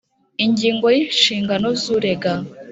Ingingo 0.45 0.85
ya 0.93 0.99
Inshingano 1.05 1.67
z 1.81 1.83
urega 1.97 2.33